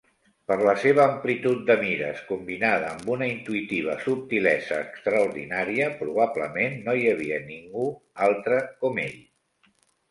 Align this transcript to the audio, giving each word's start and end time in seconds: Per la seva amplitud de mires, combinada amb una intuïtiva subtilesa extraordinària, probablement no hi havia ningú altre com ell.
Per 0.51 0.55
la 0.67 0.73
seva 0.83 1.03
amplitud 1.03 1.59
de 1.67 1.75
mires, 1.81 2.23
combinada 2.29 2.89
amb 2.95 3.11
una 3.17 3.29
intuïtiva 3.33 3.99
subtilesa 4.07 4.81
extraordinària, 4.87 5.93
probablement 6.03 6.83
no 6.89 6.99
hi 7.03 7.09
havia 7.15 7.41
ningú 7.53 7.89
altre 8.33 8.63
com 8.83 9.03
ell. 9.09 9.19